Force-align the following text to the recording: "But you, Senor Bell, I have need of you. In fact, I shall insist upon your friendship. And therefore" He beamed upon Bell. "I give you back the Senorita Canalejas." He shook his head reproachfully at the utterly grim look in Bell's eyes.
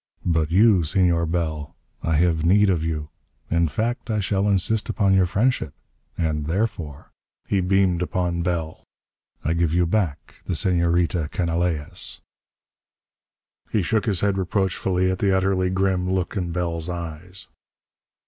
"But 0.25 0.49
you, 0.49 0.83
Senor 0.83 1.27
Bell, 1.27 1.75
I 2.01 2.15
have 2.15 2.43
need 2.43 2.71
of 2.71 2.83
you. 2.83 3.09
In 3.51 3.67
fact, 3.67 4.09
I 4.09 4.19
shall 4.19 4.47
insist 4.49 4.89
upon 4.89 5.13
your 5.13 5.27
friendship. 5.27 5.75
And 6.17 6.47
therefore" 6.47 7.11
He 7.47 7.61
beamed 7.61 8.01
upon 8.01 8.41
Bell. 8.41 8.83
"I 9.45 9.53
give 9.53 9.75
you 9.75 9.85
back 9.85 10.37
the 10.45 10.55
Senorita 10.55 11.29
Canalejas." 11.31 12.19
He 13.71 13.83
shook 13.83 14.05
his 14.07 14.21
head 14.21 14.39
reproachfully 14.39 15.11
at 15.11 15.19
the 15.19 15.37
utterly 15.37 15.69
grim 15.69 16.11
look 16.11 16.35
in 16.35 16.51
Bell's 16.51 16.89
eyes. 16.89 17.47